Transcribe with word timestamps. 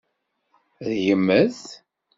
Ad 0.83 0.91
yemmet. 1.03 1.61